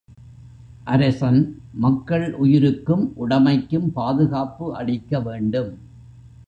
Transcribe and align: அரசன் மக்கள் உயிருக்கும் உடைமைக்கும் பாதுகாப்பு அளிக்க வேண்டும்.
அரசன் 0.85 1.41
மக்கள் 1.73 2.25
உயிருக்கும் 2.35 3.05
உடைமைக்கும் 3.15 3.87
பாதுகாப்பு 3.91 4.75
அளிக்க 4.75 5.19
வேண்டும். 5.19 5.71